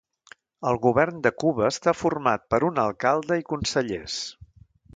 El 0.69 0.77
govern 0.85 1.19
de 1.27 1.31
Cuba 1.43 1.67
està 1.73 1.93
format 1.99 2.47
per 2.55 2.61
un 2.71 2.81
alcalde 2.85 3.41
i 3.43 3.47
consellers. 3.53 4.21